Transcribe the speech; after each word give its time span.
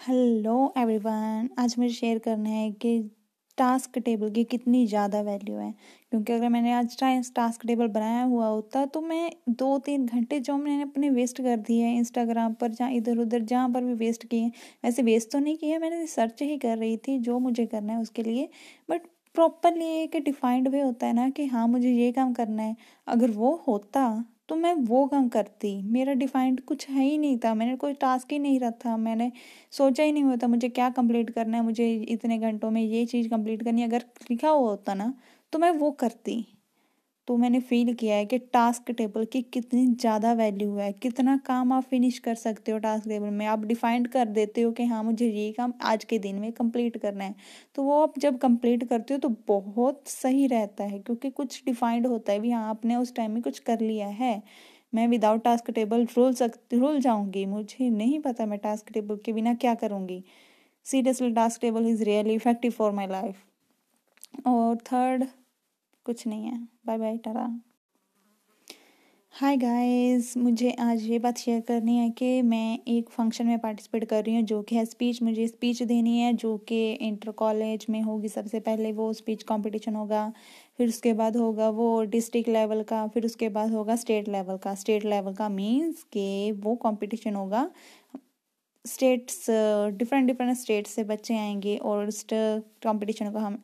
Hello 0.00 0.52
everyone 0.78 1.48
आज 1.58 1.74
मुझे 1.78 1.88
share 1.94 2.18
करना 2.18 2.48
है 2.48 2.70
कि 2.72 2.92
टास्क 3.58 3.98
टेबल 3.98 4.30
की 4.30 4.44
कितनी 4.44 4.86
ज़्यादा 4.86 5.20
वैल्यू 5.22 5.56
है। 5.56 5.70
क्योंकि 6.12 6.32
अगर 6.32 6.48
मैंने 6.48 6.72
आज 6.72 6.96
टास्क 7.36 7.66
टेबल 7.66 7.88
बनाया 7.88 8.22
हुआ 8.22 8.46
होता 8.46 8.84
तो 8.86 9.00
मैं 9.00 9.30
दो 9.50 9.76
तीन 9.78 10.06
घंटे 10.06 10.38
जो 10.40 10.56
मैंने 10.56 10.82
अपने 10.82 11.10
वेस्ट 11.10 11.40
कर 11.42 11.56
दिए 11.58 11.84
हैं 11.84 11.96
इंस्टाग्राम 11.98 12.54
पर 12.54 12.70
जहाँ 12.70 12.90
इधर 12.92 13.18
उधर 13.18 13.42
जहाँ 13.42 13.68
पर 13.70 13.84
भी 13.84 13.94
वेस्ट 13.96 14.26
किए 14.26 14.40
हैं, 14.40 14.52
वैसे 14.84 15.02
वेस्ट 15.02 15.30
तो 15.32 15.38
नहीं 15.38 15.56
किए, 15.58 15.78
मैंने 15.78 16.06
सर्च 16.08 16.42
ही 16.42 16.56
कर 16.58 16.76
रही 16.78 16.96
थी 16.98 17.18
जो 17.20 17.38
मुझे 17.40 17.66
करना 17.66 17.92
है 17.92 18.00
उसके 18.00 18.22
लिए। 18.22 18.48
बट 18.88 19.06
प्रॉपरली 19.34 19.86
एक 19.96 20.16
डिफाइंड 20.24 20.68
वे 20.68 20.80
होता 20.80 21.06
है 21.06 21.12
ना 21.12 21.28
कि 21.30 21.46
हाँ 21.46 21.66
मुझे 21.68 21.90
ये 21.90 22.10
काम 22.12 22.32
करना 22.34 22.62
है। 22.62 22.76
अगर 23.06 23.30
वो 23.32 23.54
होता 23.68 24.06
तो 24.50 24.56
मैं 24.56 24.72
वो 24.74 25.06
काम 25.06 25.28
करती। 25.28 25.70
मेरा 25.82 26.12
डिफाइंड 26.14 26.60
कुछ 26.60 26.88
है 26.90 27.04
ही 27.04 27.18
नहीं 27.18 27.38
था। 27.38 27.52
मैंने 27.54 27.76
कोई 27.76 27.92
टास्क 27.94 28.32
ही 28.32 28.38
नहीं 28.38 28.58
रखा 28.60 28.96
मैंने 28.96 29.30
सोचा 29.70 30.02
ही 30.02 30.12
नहीं 30.12 30.24
हुआ 30.24 30.36
था 30.36 30.46
मुझे 30.48 30.68
क्या 30.68 30.88
कंप्लीट 30.90 31.30
करना 31.30 31.56
है। 31.56 31.62
मुझे 31.64 31.92
इतने 32.08 32.38
घंटों 32.38 32.70
में 32.70 32.82
ये 32.82 33.04
चीज़ 33.06 33.28
कंप्लीट 33.28 33.62
करनी 33.64 33.80
है। 33.82 33.88
अगर 33.88 34.04
लिखा 34.30 34.48
हुआ 34.48 34.68
होता 34.70 34.94
ना 34.94 35.12
तो 35.52 35.58
मैं 35.58 35.70
वो 35.72 35.90
करती। 35.90 36.44
तो 37.30 37.36
मैंने 37.36 37.58
फील 37.60 37.92
किया 37.94 38.14
है 38.16 38.24
कि 38.26 38.38
टास्क 38.52 38.90
टेबल 38.90 39.24
की 39.24 39.40
कितनी 39.44 39.86
ज़्यादा 39.86 40.32
वैल्यू 40.32 40.74
है, 40.76 40.90
कितना 40.92 41.36
काम 41.46 41.72
आप 41.72 41.82
फिनिश 41.82 42.18
कर 42.18 42.34
सकते 42.34 42.72
हो 42.72 42.78
टास्क 42.78 43.08
टेबल 43.08 43.30
में। 43.30 43.44
आप 43.46 43.64
डिफाइंड 43.64 44.08
कर 44.08 44.24
देते 44.28 44.62
हो 44.62 44.72
कि 44.72 44.84
हाँ 44.84 45.02
मुझे 45.04 45.26
ये 45.26 45.52
काम 45.52 45.72
आज 45.82 46.04
के 46.04 46.18
दिन 46.18 46.36
में 46.36 46.50
कंप्लीट 46.52 46.96
करना 46.96 47.24
है। 47.24 47.34
तो 47.74 47.82
वो 47.82 48.00
आप 48.02 48.18
जब 48.18 48.38
कंप्लीट 48.38 48.84
करते 48.88 49.14
हो 49.14 49.20
तो 49.20 49.28
बहुत 49.48 50.08
सही 50.08 50.46
रहता 50.46 50.84
है, 50.84 50.98
क्योंकि 50.98 51.30
कुछ 51.30 51.62
डिफाइंड 51.66 52.06
होता 52.06 52.32
है 52.32 52.40
भी 52.40 52.50
हाँ 52.50 52.68
आपने 52.70 52.96
उस 52.96 53.14
टाइम 53.16 53.32
में 53.32 53.42
कुछ 53.42 53.58
कर 53.60 53.80
लिया 53.80 54.06
है। 54.08 54.42
मैं 54.94 55.06
विदाउट 55.08 55.44
टास्क 55.44 55.70
टेबल 55.70 56.06
रुल 56.16 56.34
सकती 56.34 56.78
रुल 56.78 57.00
जाऊँगी, 57.00 57.46
मुझे 57.46 57.90
नहीं 57.90 58.20
पता 58.20 58.46
मैं 58.46 58.58
टास्क 58.58 58.92
टेबल 58.92 59.18
के 59.24 59.32
बिना 59.32 59.54
क्या 59.56 59.74
करूँगी। 59.76 60.22
Seriously 60.86 61.32
task 61.32 61.60
table 61.60 61.86
is 61.86 62.04
really 62.04 62.34
effective 62.34 62.72
for 62.72 62.92
my 62.92 63.06
life 63.08 63.44
और 64.46 64.76
थर्ड 64.86 65.24
कुछ 66.06 66.26
नहीं 66.26 66.44
है। 66.44 66.58
Bye 66.86 66.98
bye 66.98 67.16
tata. 67.16 67.48
Hi 69.34 69.56
guys 69.56 70.36
मुझे 70.36 70.70
आज 70.80 71.02
ये 71.02 71.18
बात 71.18 71.38
शेयर 71.38 71.60
करनी 71.60 71.96
है 71.96 72.08
कि 72.10 72.40
मैं 72.42 72.78
एक 72.88 73.10
फ़ंक्शन 73.10 73.46
में 73.46 73.58
पार्टिसिपेट 73.58 74.04
कर 74.04 74.24
रही 74.24 74.34
हूँ 74.34 74.42
जो 74.42 74.60
कि 74.62 74.76
है 74.76 74.84
स्पीच 74.84 75.22
मुझे 75.22 75.46
स्पीच 75.48 75.82
देनी 75.82 76.18
है 76.18 76.32
जो 76.32 76.56
कि 76.58 76.80
इंटर 76.92 77.30
कॉलेज 77.32 77.86
में 77.90 78.00
होगी 78.02 78.28
सबसे 78.28 78.60
पहले, 78.60 78.92
वो 78.92 79.12
स्पीच 79.12 79.42
कंपटीशन 79.42 79.94
होगा, 79.94 80.32
फिर 80.78 80.88
उसके 80.88 81.12
बाद 81.12 81.36
होगा 81.36 81.68
वो 81.70 82.02
डिस्ट्रिक्ट 82.04 82.48
लेवल 82.48 82.82
का, 82.82 83.06
फिर 83.08 83.26
उसके 83.26 83.48
बाद 83.48 83.72
होगा 83.72 83.96
स्टेट 83.96 84.28
लेवल 84.28 84.56
का। 84.56 84.74
स्टेट 84.74 85.04
लेवल 85.04 85.34
का 85.34 85.48
मीन्स 85.48 86.02
के 86.12 86.52
वो 86.52 86.74
कंपटीशन 86.76 87.34
होगा। 87.34 87.70
स्टेट्स 88.84 89.46
डिफरेंट 89.96 90.26
डिफरेंट 90.26 90.56
स्टेट 90.56 90.86
से 90.86 91.04
बच्चे 91.04 91.36
आएँगे 91.38 91.76
और 91.76 92.06
उस 92.08 92.24
कंपटीशन 92.32 93.30
को 93.32 93.38
हम 93.38 93.62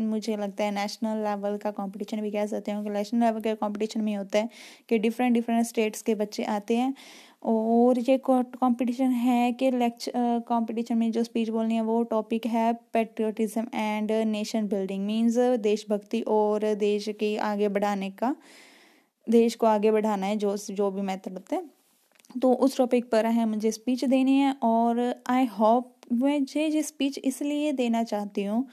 मुझे 0.00 0.36
लगता 0.36 0.64
है 0.64 0.70
नेशनल 0.72 1.22
लेवल 1.24 1.56
का 1.58 1.70
कंपटीशन 1.72 2.20
भी 2.20 2.30
कह 2.30 2.46
सकते 2.46 2.72
हैं 2.72 2.82
कि 2.84 2.90
नेशनल 2.90 3.24
लेवल 3.24 3.40
के 3.40 3.54
कंपटीशन 3.56 4.00
में 4.00 4.14
होता 4.16 4.38
है 4.38 4.48
कि 4.88 4.98
डिफरेंट 4.98 5.34
डिफरेंट 5.34 5.66
स्टेट्स 5.66 6.02
के 6.02 6.14
बच्चे 6.16 6.44
आते 6.46 6.76
हैं। 6.76 6.94
और 7.44 7.98
ये 8.00 8.16
कंपटीशन 8.26 9.10
है 9.12 9.52
कि 9.52 9.70
लेक्चर 9.70 10.12
कंपटीशन 10.48 10.98
में 10.98 11.10
जो 11.12 11.22
स्पीच 11.24 11.48
बोलनी 11.50 11.74
है 11.74 11.82
वो 11.82 12.02
टॉपिक 12.10 12.46
है 12.46 12.72
patriotism 12.92 13.66
and 13.74 14.12
nation 14.26 14.68
building 14.68 15.04
means 15.06 15.36
देशभक्ति 15.60 16.20
और 16.28 16.74
देश 16.76 17.08
के 17.20 17.36
आगे 17.38 17.68
बढ़ाने 17.70 18.10
का, 18.12 18.34
देश 19.26 19.54
को 19.54 19.66
आगे 19.66 19.90
बढ़ाना 19.90 20.26
है, 20.26 20.36
जो 20.36 20.56
जो 20.56 20.90
भी 20.90 21.02
मेथड 21.02 21.32
होते 21.32 21.56
हैं। 21.56 21.70
तो 22.34 22.52
उस 22.54 22.76
टॉपिक 22.76 23.10
पर 23.10 23.26
है, 23.26 23.44
मुझे 23.46 23.70
स्पीच 23.72 24.04
देनी 24.06 24.38
है 24.38 24.54
और 24.64 25.00
आई 25.28 25.46
होप 25.50 25.94
मुझे 26.12 26.66
ये 26.66 26.82
स्पीच 26.82 27.18
इसलिए 27.20 27.72
देना 27.74 28.02
चाहती 28.04 28.44
हूँ 28.44 28.66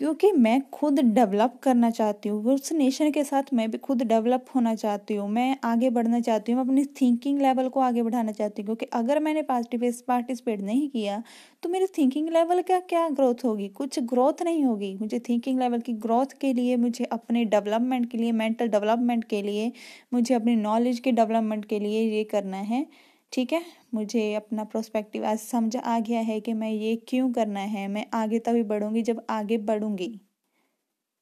क्योंकि 0.00 0.30
मैं 0.32 0.60
खुद 0.72 1.00
डेवलप 1.14 1.58
करना 1.62 1.88
चाहती 1.90 2.28
हूँ, 2.28 2.52
उस 2.54 2.72
नेशन 2.72 3.10
के 3.12 3.24
साथ 3.24 3.52
मैं 3.54 3.70
भी 3.70 3.78
खुद 3.78 4.02
डेवलप 4.02 4.44
होना 4.54 4.74
चाहती 4.74 5.14
हूँ, 5.14 5.28
मैं 5.30 5.56
आगे 5.64 5.90
बढ़ना 5.90 6.20
चाहती 6.20 6.52
हूँ 6.52 6.60
अपनी 6.60 6.84
थिंकिंग 7.00 7.40
लेवल 7.42 7.68
को 7.68 7.80
आगे 7.80 8.02
बढ़ाना 8.02 8.32
चाहती 8.32 8.62
हूँ, 8.62 8.66
क्योंकि 8.66 8.86
अगर 8.92 9.20
मैंने 9.20 9.42
पार्टिसिपेट 9.44 10.60
नहीं 10.60 10.88
किया 10.90 11.22
तो 11.62 11.68
मेरी 11.68 11.86
थिंकिंग 11.98 12.28
लेवल 12.28 12.62
का 12.62 12.78
क्या 12.80 13.08
ग्रोथ 13.10 13.44
होगी? 13.44 13.68
कुछ 13.70 13.98
ग्रोथ 14.04 14.42
नहीं 14.44 14.64
होगी। 14.64 14.94
मुझे 15.00 15.18
थिंकिंग 15.28 15.58
लेवल 15.60 15.80
की 15.80 15.92
ग्रोथ 15.94 16.32
के 16.40 16.52
लिए, 16.52 16.76
मुझे 16.78 17.04
अपने 17.06 17.44
डेवलपमेंट 17.46 18.10
के 18.10 18.18
लिए 18.18 18.32
मेंटल 18.32 18.68
डेवलपमेंट 18.68 19.24
के 19.24 19.42
लिए, 19.42 19.70
मुझे 20.12 20.34
अपनी 20.34 20.56
नॉलेज 20.56 21.00
के 21.00 21.12
डेवलपमेंट 21.12 21.64
के 21.64 21.80
लिए 21.80 22.00
ये 22.10 22.24
करना 22.24 22.56
है। 22.56 22.86
ठीक 23.32 23.52
है? 23.52 23.62
मुझे 23.94 24.34
अपना 24.34 24.64
प्रोस्पेक्टिव 24.64 25.24
आज 25.26 25.38
समझ 25.38 25.76
आ 25.76 25.98
गया 26.00 26.20
है 26.20 26.40
कि 26.40 26.52
मैं 26.52 26.70
ये 26.70 26.96
क्यों 27.08 27.32
करना 27.32 27.60
है। 27.60 27.86
मैं 27.88 28.06
आगे 28.14 28.38
तभी 28.38 28.62
बढ़ूँगी 28.62 29.02
जब 29.02 29.24
आगे 29.30 29.58
बढ़ूँगी। 29.58 30.20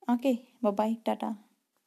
ओके 0.09 0.39
बाय 0.65 0.95
टाटा। 1.07 1.37